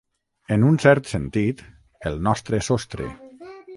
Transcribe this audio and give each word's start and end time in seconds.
En 0.55 0.63
un 0.69 0.79
cert 0.85 1.11
sentit, 1.11 1.61
el 2.11 2.17
nostre 2.29 2.63
sostre. 2.69 3.11